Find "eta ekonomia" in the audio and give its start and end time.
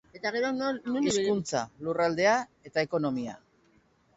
2.71-3.37